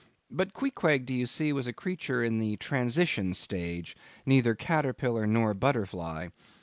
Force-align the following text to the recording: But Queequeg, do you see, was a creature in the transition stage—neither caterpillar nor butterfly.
But 0.31 0.51
Queequeg, 0.53 1.05
do 1.05 1.13
you 1.13 1.27
see, 1.27 1.53
was 1.53 1.67
a 1.67 1.73
creature 1.73 2.23
in 2.23 2.39
the 2.39 2.57
transition 2.57 3.35
stage—neither 3.35 4.55
caterpillar 4.55 5.27
nor 5.27 5.53
butterfly. 5.53 6.29